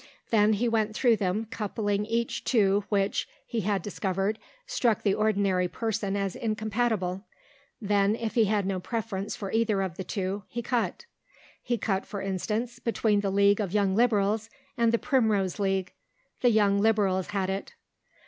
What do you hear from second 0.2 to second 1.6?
Then he went through them,